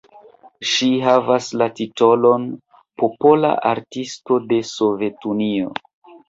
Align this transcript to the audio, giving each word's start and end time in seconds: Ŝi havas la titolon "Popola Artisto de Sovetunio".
Ŝi 0.69 0.87
havas 1.07 1.49
la 1.61 1.67
titolon 1.79 2.47
"Popola 3.03 3.53
Artisto 3.73 4.41
de 4.53 4.61
Sovetunio". 4.73 5.71